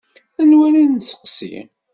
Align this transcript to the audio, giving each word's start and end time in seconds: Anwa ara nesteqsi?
Anwa 0.41 0.63
ara 0.67 0.81
nesteqsi? 0.85 1.55